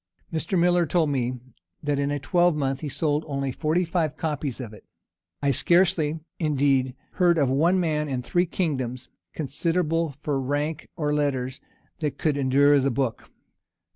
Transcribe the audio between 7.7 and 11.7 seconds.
man in the three kingdoms, considerable for rank or letters,